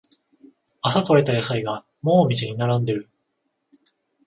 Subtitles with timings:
[0.81, 3.07] 朝とれた野菜がもうお店に並んでる